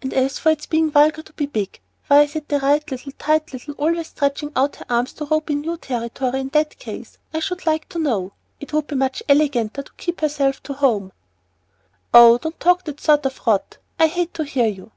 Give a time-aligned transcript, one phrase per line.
[0.00, 3.52] And as for its being vulgar to be big, why is the 'right little, tight
[3.52, 7.18] little' always stretching out her long arms to rope in new territory, in that case,
[7.34, 8.32] I should like to know?
[8.60, 11.12] It would be much eleganter to keep herself to home"
[12.14, 14.90] "Oh, don't talk that sort of rot; I hate to hear you."